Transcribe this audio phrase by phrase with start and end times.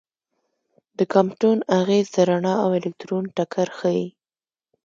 [0.97, 4.07] د کامپټون اغېز د رڼا او الکترون ټکر ښيي.